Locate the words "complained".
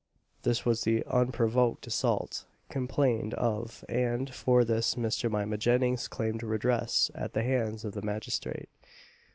2.69-3.35